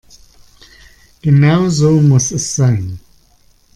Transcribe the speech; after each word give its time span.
Genau 1.21 1.69
so 1.69 2.01
muss 2.01 2.31
es 2.31 2.55
sein. 2.55 2.99